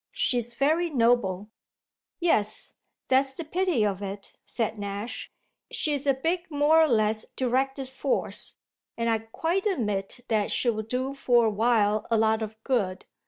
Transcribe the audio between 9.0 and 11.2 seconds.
I quite admit that she'll do